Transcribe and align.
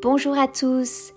Bonjour 0.00 0.38
à 0.38 0.46
tous, 0.46 1.12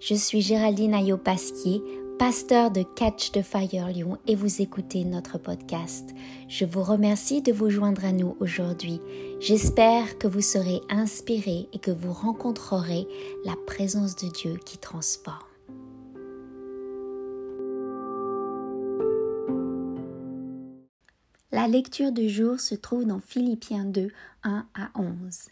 je 0.00 0.12
suis 0.12 0.42
Géraldine 0.42 0.92
Ayo-Pasquier, 0.92 1.82
pasteur 2.18 2.70
de 2.70 2.82
Catch 2.82 3.32
the 3.32 3.40
Fire 3.40 3.88
Lyon 3.88 4.18
et 4.26 4.34
vous 4.34 4.60
écoutez 4.60 5.06
notre 5.06 5.38
podcast. 5.38 6.10
Je 6.46 6.66
vous 6.66 6.82
remercie 6.82 7.40
de 7.40 7.52
vous 7.52 7.70
joindre 7.70 8.04
à 8.04 8.12
nous 8.12 8.36
aujourd'hui. 8.38 9.00
J'espère 9.40 10.18
que 10.18 10.28
vous 10.28 10.42
serez 10.42 10.82
inspirés 10.90 11.70
et 11.72 11.78
que 11.78 11.90
vous 11.90 12.12
rencontrerez 12.12 13.08
la 13.46 13.54
présence 13.66 14.14
de 14.16 14.28
Dieu 14.28 14.58
qui 14.62 14.76
transforme. 14.76 15.38
La 21.50 21.66
lecture 21.66 22.12
du 22.12 22.28
jour 22.28 22.60
se 22.60 22.74
trouve 22.74 23.06
dans 23.06 23.20
Philippiens 23.20 23.86
2, 23.86 24.10
1 24.42 24.66
à 24.74 24.90
11 25.00 25.48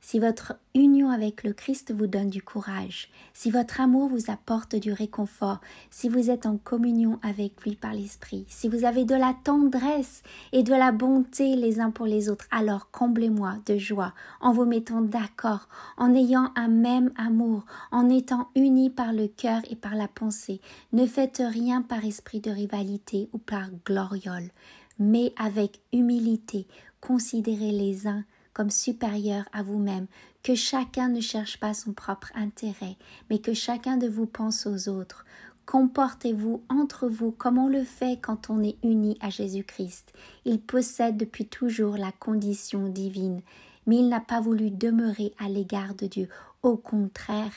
si 0.00 0.18
votre 0.18 0.54
union 0.74 1.10
avec 1.10 1.42
le 1.44 1.52
Christ 1.52 1.92
vous 1.92 2.06
donne 2.06 2.30
du 2.30 2.42
courage, 2.42 3.08
si 3.34 3.50
votre 3.50 3.80
amour 3.80 4.08
vous 4.08 4.30
apporte 4.30 4.76
du 4.76 4.92
réconfort, 4.92 5.60
si 5.90 6.08
vous 6.08 6.30
êtes 6.30 6.46
en 6.46 6.56
communion 6.56 7.18
avec 7.22 7.62
lui 7.62 7.76
par 7.76 7.92
l'Esprit, 7.92 8.44
si 8.48 8.68
vous 8.68 8.84
avez 8.84 9.04
de 9.04 9.14
la 9.14 9.34
tendresse 9.44 10.22
et 10.52 10.62
de 10.62 10.72
la 10.72 10.92
bonté 10.92 11.54
les 11.56 11.80
uns 11.80 11.90
pour 11.90 12.06
les 12.06 12.30
autres, 12.30 12.46
alors 12.50 12.90
comblez-moi 12.90 13.56
de 13.66 13.76
joie 13.76 14.14
en 14.40 14.52
vous 14.52 14.64
mettant 14.64 15.02
d'accord, 15.02 15.68
en 15.96 16.14
ayant 16.14 16.50
un 16.56 16.68
même 16.68 17.12
amour, 17.16 17.66
en 17.92 18.08
étant 18.08 18.48
unis 18.54 18.90
par 18.90 19.12
le 19.12 19.28
cœur 19.28 19.60
et 19.70 19.76
par 19.76 19.94
la 19.94 20.08
pensée. 20.08 20.60
Ne 20.92 21.06
faites 21.06 21.42
rien 21.44 21.82
par 21.82 22.04
esprit 22.04 22.40
de 22.40 22.50
rivalité 22.50 23.28
ou 23.32 23.38
par 23.38 23.68
gloriole, 23.84 24.50
mais 24.98 25.32
avec 25.36 25.80
humilité, 25.92 26.66
considérez 27.00 27.72
les 27.72 28.06
uns 28.06 28.24
comme 28.60 28.68
supérieur 28.68 29.48
à 29.54 29.62
vous-même, 29.62 30.06
que 30.42 30.54
chacun 30.54 31.08
ne 31.08 31.22
cherche 31.22 31.58
pas 31.58 31.72
son 31.72 31.94
propre 31.94 32.30
intérêt, 32.34 32.98
mais 33.30 33.38
que 33.38 33.54
chacun 33.54 33.96
de 33.96 34.06
vous 34.06 34.26
pense 34.26 34.66
aux 34.66 34.90
autres. 34.90 35.24
Comportez-vous 35.64 36.62
entre 36.68 37.08
vous 37.08 37.30
comme 37.30 37.56
on 37.56 37.68
le 37.68 37.84
fait 37.84 38.20
quand 38.20 38.50
on 38.50 38.62
est 38.62 38.76
uni 38.82 39.16
à 39.22 39.30
Jésus-Christ. 39.30 40.12
Il 40.44 40.60
possède 40.60 41.16
depuis 41.16 41.46
toujours 41.46 41.96
la 41.96 42.12
condition 42.12 42.86
divine, 42.88 43.40
mais 43.86 43.96
il 43.96 44.10
n'a 44.10 44.20
pas 44.20 44.42
voulu 44.42 44.70
demeurer 44.70 45.32
à 45.38 45.48
l'égard 45.48 45.94
de 45.94 46.04
Dieu. 46.04 46.28
Au 46.62 46.76
contraire, 46.76 47.54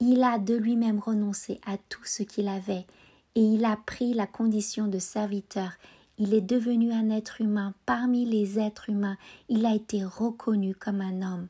il 0.00 0.24
a 0.24 0.40
de 0.40 0.56
lui-même 0.56 0.98
renoncé 0.98 1.60
à 1.64 1.76
tout 1.76 2.04
ce 2.04 2.24
qu'il 2.24 2.48
avait, 2.48 2.86
et 3.36 3.40
il 3.40 3.64
a 3.64 3.76
pris 3.76 4.14
la 4.14 4.26
condition 4.26 4.88
de 4.88 4.98
serviteur 4.98 5.70
il 6.18 6.32
est 6.32 6.40
devenu 6.40 6.92
un 6.92 7.10
être 7.10 7.40
humain 7.40 7.74
parmi 7.86 8.24
les 8.24 8.58
êtres 8.58 8.90
humains. 8.90 9.16
Il 9.48 9.66
a 9.66 9.74
été 9.74 10.04
reconnu 10.04 10.74
comme 10.74 11.00
un 11.00 11.22
homme. 11.22 11.48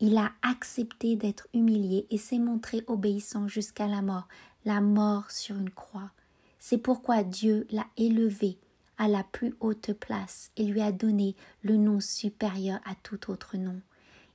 Il 0.00 0.18
a 0.18 0.32
accepté 0.42 1.16
d'être 1.16 1.48
humilié 1.54 2.06
et 2.10 2.18
s'est 2.18 2.38
montré 2.38 2.82
obéissant 2.88 3.48
jusqu'à 3.48 3.86
la 3.86 4.02
mort, 4.02 4.28
la 4.64 4.80
mort 4.80 5.30
sur 5.30 5.56
une 5.56 5.70
croix. 5.70 6.10
C'est 6.58 6.78
pourquoi 6.78 7.22
Dieu 7.22 7.66
l'a 7.70 7.86
élevé 7.96 8.58
à 8.98 9.08
la 9.08 9.24
plus 9.24 9.54
haute 9.60 9.92
place 9.94 10.50
et 10.56 10.64
lui 10.64 10.82
a 10.82 10.92
donné 10.92 11.34
le 11.62 11.76
nom 11.76 12.00
supérieur 12.00 12.80
à 12.84 12.94
tout 13.02 13.30
autre 13.30 13.56
nom. 13.56 13.80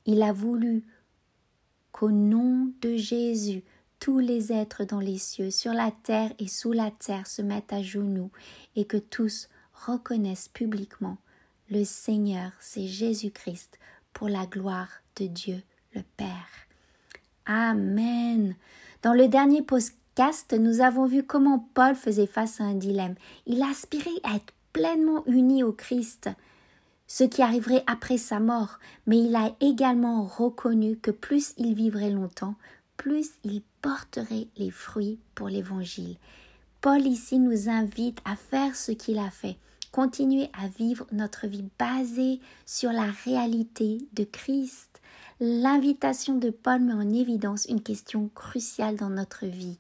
Il 0.06 0.24
a 0.24 0.34
voulu 0.34 0.84
qu'au 1.92 2.12
nom 2.12 2.72
de 2.82 2.96
Jésus, 2.96 3.64
tous 4.00 4.20
les 4.20 4.52
êtres 4.52 4.86
dans 4.86 5.00
les 5.00 5.18
cieux, 5.18 5.52
sur 5.52 5.74
la 5.74 5.92
terre 5.92 6.32
et 6.40 6.48
sous 6.48 6.72
la 6.72 6.92
terre 6.92 7.28
se 7.28 7.42
mettent 7.42 7.74
à 7.74 7.82
genoux 7.82 8.32
et 8.76 8.86
que 8.86 8.98
tous 8.98 9.50
reconnaissent 9.86 10.50
publiquement 10.50 11.18
le 11.70 11.84
Seigneur, 11.84 12.52
c'est 12.60 12.88
Jésus-Christ, 12.88 13.78
pour 14.14 14.30
la 14.30 14.46
gloire 14.46 14.90
de 15.18 15.28
Dieu 15.28 15.62
le 15.94 16.02
Père. 16.16 16.48
Amen. 17.46 18.56
Dans 19.04 19.14
le 19.14 19.28
dernier 19.28 19.62
podcast, 19.62 20.56
nous 20.58 20.82
avons 20.82 21.08
vu 21.08 21.24
comment 21.24 21.68
Paul 21.74 21.96
faisait 21.96 22.28
face 22.28 22.62
à 22.62 22.64
un 22.64 22.74
dilemme. 22.74 23.16
Il 23.46 23.62
aspirait 23.64 24.10
à 24.24 24.36
être 24.36 24.54
pleinement 24.74 25.24
uni 25.28 25.64
au 25.64 25.74
Christ, 25.74 26.30
ce 27.08 27.24
qui 27.24 27.42
arriverait 27.42 27.84
après 27.88 28.18
sa 28.18 28.40
mort, 28.40 28.80
mais 29.06 29.20
il 29.20 29.36
a 29.36 29.56
également 29.60 30.24
reconnu 30.24 30.98
que 30.98 31.12
plus 31.12 31.54
il 31.58 31.74
vivrait 31.74 32.12
longtemps, 32.12 32.56
plus 32.96 33.32
il 33.44 33.62
porterait 33.82 34.48
les 34.58 34.72
fruits 34.72 35.20
pour 35.36 35.50
l'Évangile. 35.50 36.18
Paul 36.82 37.02
ici 37.02 37.40
nous 37.40 37.70
invite 37.70 38.20
à 38.26 38.36
faire 38.36 38.76
ce 38.76 38.92
qu'il 38.92 39.20
a 39.20 39.30
fait, 39.30 39.58
continuer 39.92 40.50
à 40.54 40.68
vivre 40.68 41.06
notre 41.12 41.48
vie 41.48 41.66
basée 41.80 42.40
sur 42.66 42.92
la 42.92 43.10
réalité 43.26 44.00
de 44.14 44.24
Christ. 44.24 45.02
L'invitation 45.40 46.38
de 46.38 46.50
Paul 46.50 46.82
met 46.82 46.94
en 46.94 47.14
évidence 47.14 47.66
une 47.66 47.82
question 47.82 48.30
cruciale 48.34 48.96
dans 48.96 49.10
notre 49.10 49.46
vie. 49.46 49.78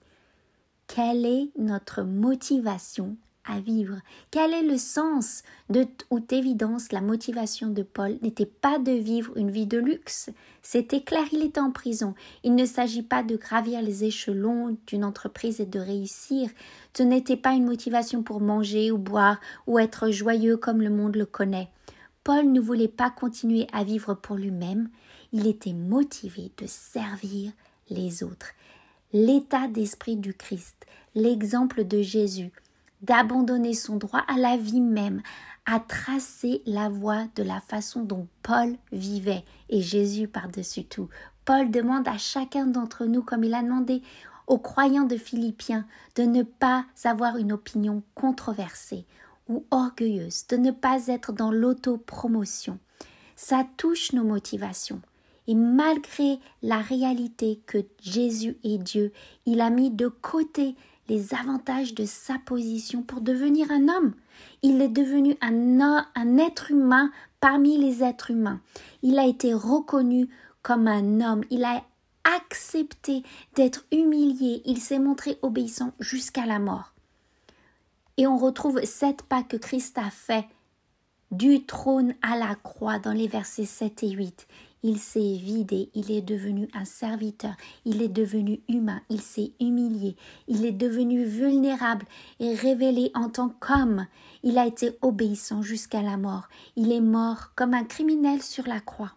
Quelle 0.87 1.25
est 1.25 1.49
notre 1.57 2.03
motivation 2.03 3.17
vivre 3.59 3.95
Quel 4.31 4.53
est 4.53 4.63
le 4.63 4.77
sens 4.77 5.43
de 5.69 5.83
toute 5.83 6.31
évidence 6.33 6.91
la 6.91 7.01
motivation 7.01 7.69
de 7.69 7.83
Paul 7.83 8.17
n'était 8.21 8.45
pas 8.45 8.79
de 8.79 8.91
vivre 8.91 9.37
une 9.37 9.51
vie 9.51 9.65
de 9.65 9.77
luxe. 9.77 10.29
C'était 10.61 11.01
clair, 11.01 11.25
il 11.31 11.43
était 11.43 11.59
en 11.59 11.71
prison. 11.71 12.13
Il 12.43 12.55
ne 12.55 12.65
s'agit 12.65 13.03
pas 13.03 13.23
de 13.23 13.35
gravir 13.35 13.81
les 13.81 14.03
échelons 14.03 14.77
d'une 14.85 15.05
entreprise 15.05 15.59
et 15.59 15.65
de 15.65 15.79
réussir. 15.79 16.49
Ce 16.95 17.03
n'était 17.03 17.37
pas 17.37 17.53
une 17.53 17.65
motivation 17.65 18.23
pour 18.23 18.41
manger 18.41 18.91
ou 18.91 18.97
boire 18.97 19.39
ou 19.65 19.79
être 19.79 20.09
joyeux 20.11 20.57
comme 20.57 20.81
le 20.81 20.89
monde 20.89 21.15
le 21.15 21.25
connaît. 21.25 21.69
Paul 22.23 22.51
ne 22.51 22.59
voulait 22.59 22.89
pas 22.89 23.09
continuer 23.09 23.67
à 23.71 23.85
vivre 23.85 24.13
pour 24.13 24.35
lui-même, 24.35 24.89
il 25.31 25.47
était 25.47 25.71
motivé 25.71 26.51
de 26.57 26.65
servir 26.67 27.53
les 27.89 28.21
autres. 28.23 28.51
L'état 29.13 29.69
d'esprit 29.69 30.17
du 30.17 30.33
Christ, 30.33 30.85
l'exemple 31.15 31.85
de 31.85 32.01
Jésus, 32.01 32.51
d'abandonner 33.01 33.73
son 33.73 33.97
droit 33.97 34.23
à 34.27 34.37
la 34.37 34.57
vie 34.57 34.81
même, 34.81 35.21
à 35.65 35.79
tracer 35.79 36.61
la 36.65 36.89
voie 36.89 37.25
de 37.35 37.43
la 37.43 37.59
façon 37.59 38.03
dont 38.03 38.27
Paul 38.41 38.77
vivait 38.91 39.43
et 39.69 39.81
Jésus 39.81 40.27
par-dessus 40.27 40.85
tout. 40.85 41.09
Paul 41.45 41.71
demande 41.71 42.07
à 42.07 42.17
chacun 42.17 42.65
d'entre 42.65 43.05
nous, 43.05 43.21
comme 43.21 43.43
il 43.43 43.53
a 43.53 43.61
demandé 43.61 44.01
aux 44.47 44.57
croyants 44.57 45.05
de 45.05 45.17
Philippiens, 45.17 45.85
de 46.15 46.23
ne 46.23 46.43
pas 46.43 46.85
avoir 47.03 47.37
une 47.37 47.51
opinion 47.51 48.01
controversée 48.15 49.05
ou 49.49 49.65
orgueilleuse, 49.71 50.47
de 50.47 50.57
ne 50.57 50.71
pas 50.71 51.07
être 51.07 51.33
dans 51.33 51.51
l'autopromotion. 51.51 52.79
Ça 53.35 53.65
touche 53.77 54.13
nos 54.13 54.23
motivations. 54.23 55.01
Et 55.47 55.55
malgré 55.55 56.39
la 56.61 56.79
réalité 56.79 57.61
que 57.65 57.77
Jésus 58.01 58.57
est 58.63 58.77
Dieu, 58.77 59.13
il 59.45 59.61
a 59.61 59.69
mis 59.69 59.89
de 59.89 60.07
côté 60.07 60.75
les 61.07 61.33
avantages 61.33 61.93
de 61.93 62.05
sa 62.05 62.37
position 62.39 63.01
pour 63.01 63.21
devenir 63.21 63.71
un 63.71 63.87
homme. 63.87 64.13
Il 64.61 64.81
est 64.81 64.89
devenu 64.89 65.35
un, 65.41 66.05
un 66.15 66.37
être 66.37 66.71
humain 66.71 67.11
parmi 67.39 67.77
les 67.77 68.03
êtres 68.03 68.31
humains. 68.31 68.61
Il 69.03 69.19
a 69.19 69.25
été 69.25 69.53
reconnu 69.53 70.27
comme 70.61 70.87
un 70.87 71.21
homme. 71.21 71.43
Il 71.49 71.63
a 71.63 71.83
accepté 72.23 73.23
d'être 73.55 73.85
humilié. 73.91 74.61
Il 74.65 74.79
s'est 74.79 74.99
montré 74.99 75.37
obéissant 75.41 75.93
jusqu'à 75.99 76.45
la 76.45 76.59
mort. 76.59 76.93
Et 78.17 78.27
on 78.27 78.37
retrouve 78.37 78.83
sept 78.83 79.21
pas 79.23 79.43
que 79.43 79.57
Christ 79.57 79.97
a 79.97 80.09
fait 80.09 80.45
du 81.31 81.65
trône 81.65 82.15
à 82.21 82.37
la 82.37 82.55
croix 82.55 82.99
dans 82.99 83.11
les 83.11 83.27
versets 83.27 83.65
7 83.65 84.03
et 84.03 84.09
8. 84.11 84.47
Il 84.83 84.99
s'est 84.99 85.19
vidé, 85.19 85.89
il 85.95 86.11
est 86.11 86.21
devenu 86.21 86.69
un 86.73 86.85
serviteur, 86.85 87.55
il 87.83 88.01
est 88.01 88.07
devenu 88.07 88.61
humain, 88.69 89.01
il 89.09 89.21
s'est 89.21 89.51
humilié, 89.59 90.15
il 90.47 90.65
est 90.65 90.71
devenu 90.71 91.23
vulnérable 91.23 92.05
et 92.39 92.53
révélé 92.53 93.11
en 93.15 93.29
tant 93.29 93.49
qu'homme. 93.49 94.05
Il 94.43 94.57
a 94.57 94.67
été 94.67 94.91
obéissant 95.01 95.63
jusqu'à 95.63 96.03
la 96.03 96.15
mort. 96.15 96.47
Il 96.75 96.91
est 96.91 97.01
mort 97.01 97.53
comme 97.55 97.73
un 97.73 97.85
criminel 97.85 98.43
sur 98.43 98.67
la 98.67 98.79
croix. 98.79 99.13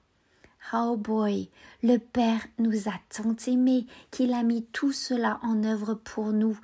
Oh 0.73 0.97
boy, 0.97 1.51
le 1.83 1.99
Père 1.99 2.47
nous 2.59 2.89
a 2.89 2.93
tant 3.15 3.35
aimés 3.47 3.87
qu'il 4.11 4.33
a 4.33 4.43
mis 4.43 4.65
tout 4.73 4.93
cela 4.93 5.41
en 5.43 5.65
œuvre 5.65 5.95
pour 5.95 6.33
nous. 6.33 6.59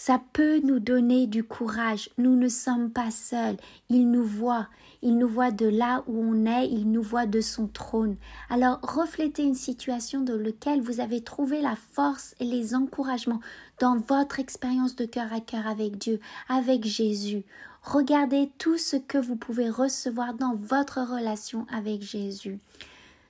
Ça 0.00 0.22
peut 0.32 0.60
nous 0.60 0.78
donner 0.78 1.26
du 1.26 1.42
courage. 1.42 2.08
Nous 2.18 2.36
ne 2.36 2.48
sommes 2.48 2.88
pas 2.88 3.10
seuls. 3.10 3.56
Il 3.88 4.12
nous 4.12 4.24
voit. 4.24 4.68
Il 5.02 5.18
nous 5.18 5.26
voit 5.26 5.50
de 5.50 5.66
là 5.66 6.04
où 6.06 6.22
on 6.22 6.46
est. 6.46 6.68
Il 6.68 6.92
nous 6.92 7.02
voit 7.02 7.26
de 7.26 7.40
son 7.40 7.66
trône. 7.66 8.14
Alors 8.48 8.78
reflétez 8.82 9.42
une 9.42 9.56
situation 9.56 10.20
dans 10.20 10.40
laquelle 10.40 10.82
vous 10.82 11.00
avez 11.00 11.24
trouvé 11.24 11.60
la 11.60 11.74
force 11.74 12.36
et 12.38 12.44
les 12.44 12.76
encouragements 12.76 13.40
dans 13.80 13.96
votre 13.96 14.38
expérience 14.38 14.94
de 14.94 15.04
cœur 15.04 15.32
à 15.32 15.40
cœur 15.40 15.66
avec 15.66 15.98
Dieu, 15.98 16.20
avec 16.48 16.84
Jésus. 16.84 17.42
Regardez 17.82 18.52
tout 18.56 18.78
ce 18.78 18.94
que 18.94 19.18
vous 19.18 19.36
pouvez 19.36 19.68
recevoir 19.68 20.34
dans 20.34 20.54
votre 20.54 21.00
relation 21.00 21.66
avec 21.72 22.02
Jésus. 22.02 22.60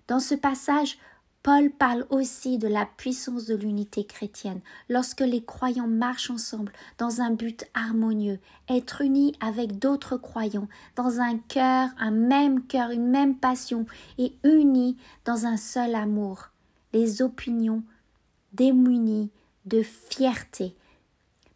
Dans 0.06 0.20
ce 0.20 0.34
passage, 0.34 0.98
Paul 1.42 1.70
parle 1.70 2.04
aussi 2.10 2.58
de 2.58 2.68
la 2.68 2.84
puissance 2.84 3.46
de 3.46 3.54
l'unité 3.54 4.04
chrétienne 4.04 4.60
lorsque 4.88 5.20
les 5.20 5.42
croyants 5.42 5.86
marchent 5.86 6.30
ensemble 6.30 6.72
dans 6.98 7.20
un 7.20 7.30
but 7.30 7.64
harmonieux, 7.74 8.40
être 8.68 9.02
unis 9.02 9.34
avec 9.40 9.78
d'autres 9.78 10.16
croyants 10.16 10.68
dans 10.96 11.20
un 11.20 11.38
cœur, 11.38 11.90
un 11.98 12.10
même 12.10 12.66
cœur, 12.66 12.90
une 12.90 13.08
même 13.08 13.36
passion 13.36 13.86
et 14.18 14.34
unis 14.42 14.96
dans 15.24 15.46
un 15.46 15.56
seul 15.56 15.94
amour. 15.94 16.50
les 16.92 17.22
opinions 17.22 17.82
démunies 18.52 19.30
de 19.66 19.82
fierté, 19.82 20.74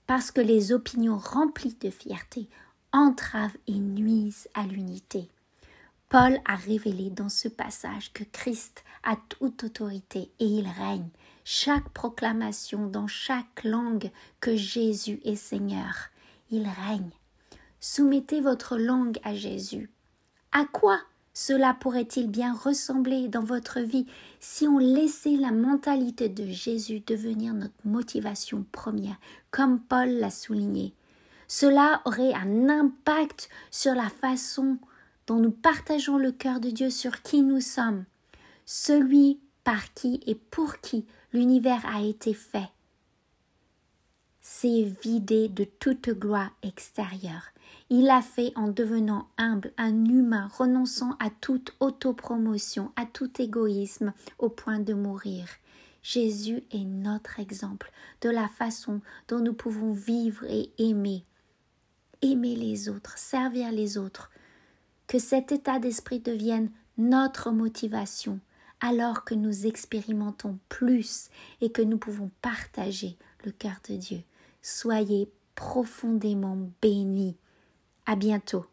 parce 0.06 0.30
que 0.30 0.42
les 0.42 0.72
opinions 0.72 1.16
remplies 1.18 1.76
de 1.80 1.90
fierté 1.90 2.48
entravent 2.92 3.56
et 3.66 3.78
nuisent 3.78 4.48
à 4.54 4.64
l'unité. 4.64 5.28
Paul 6.12 6.42
a 6.44 6.56
révélé 6.56 7.08
dans 7.08 7.30
ce 7.30 7.48
passage 7.48 8.12
que 8.12 8.22
Christ 8.22 8.84
a 9.02 9.16
toute 9.30 9.64
autorité 9.64 10.30
et 10.40 10.44
il 10.44 10.68
règne. 10.68 11.08
Chaque 11.42 11.88
proclamation 11.88 12.86
dans 12.86 13.06
chaque 13.06 13.64
langue 13.64 14.10
que 14.38 14.54
Jésus 14.54 15.20
est 15.24 15.36
Seigneur, 15.36 16.10
il 16.50 16.68
règne. 16.86 17.08
Soumettez 17.80 18.42
votre 18.42 18.76
langue 18.76 19.18
à 19.24 19.34
Jésus. 19.34 19.88
À 20.52 20.66
quoi 20.66 21.00
cela 21.32 21.72
pourrait-il 21.72 22.28
bien 22.28 22.52
ressembler 22.52 23.28
dans 23.28 23.42
votre 23.42 23.80
vie 23.80 24.04
si 24.38 24.68
on 24.68 24.76
laissait 24.76 25.36
la 25.36 25.50
mentalité 25.50 26.28
de 26.28 26.44
Jésus 26.44 27.00
devenir 27.06 27.54
notre 27.54 27.86
motivation 27.86 28.66
première, 28.70 29.16
comme 29.50 29.80
Paul 29.80 30.10
l'a 30.10 30.30
souligné? 30.30 30.92
Cela 31.48 32.02
aurait 32.04 32.34
un 32.34 32.68
impact 32.68 33.48
sur 33.70 33.94
la 33.94 34.10
façon 34.10 34.76
nous 35.38 35.50
partageons 35.50 36.18
le 36.18 36.32
cœur 36.32 36.60
de 36.60 36.70
Dieu 36.70 36.90
sur 36.90 37.22
qui 37.22 37.42
nous 37.42 37.60
sommes, 37.60 38.04
celui 38.66 39.40
par 39.64 39.92
qui 39.94 40.20
et 40.26 40.34
pour 40.34 40.80
qui 40.80 41.06
l'univers 41.32 41.84
a 41.86 42.02
été 42.02 42.34
fait. 42.34 42.68
C'est 44.40 44.82
vidé 45.02 45.48
de 45.48 45.64
toute 45.64 46.10
gloire 46.10 46.50
extérieure. 46.62 47.44
Il 47.90 48.06
l'a 48.06 48.22
fait 48.22 48.52
en 48.56 48.68
devenant 48.68 49.28
humble, 49.38 49.72
un 49.76 50.04
humain, 50.04 50.48
renonçant 50.56 51.16
à 51.20 51.30
toute 51.30 51.74
autopromotion, 51.78 52.90
à 52.96 53.06
tout 53.06 53.30
égoïsme, 53.40 54.12
au 54.38 54.48
point 54.48 54.80
de 54.80 54.94
mourir. 54.94 55.46
Jésus 56.02 56.64
est 56.72 56.84
notre 56.84 57.38
exemple 57.38 57.92
de 58.20 58.30
la 58.30 58.48
façon 58.48 59.00
dont 59.28 59.38
nous 59.38 59.54
pouvons 59.54 59.92
vivre 59.92 60.44
et 60.48 60.72
aimer. 60.78 61.24
Aimer 62.20 62.56
les 62.56 62.88
autres, 62.88 63.18
servir 63.18 63.70
les 63.70 63.96
autres, 63.96 64.30
que 65.12 65.18
cet 65.18 65.52
état 65.52 65.78
d'esprit 65.78 66.20
devienne 66.20 66.70
notre 66.96 67.50
motivation 67.50 68.40
alors 68.80 69.24
que 69.24 69.34
nous 69.34 69.66
expérimentons 69.66 70.58
plus 70.70 71.28
et 71.60 71.70
que 71.70 71.82
nous 71.82 71.98
pouvons 71.98 72.30
partager 72.40 73.18
le 73.44 73.50
cœur 73.50 73.76
de 73.90 73.96
Dieu. 73.96 74.22
Soyez 74.62 75.30
profondément 75.54 76.56
bénis. 76.80 77.36
À 78.06 78.16
bientôt. 78.16 78.64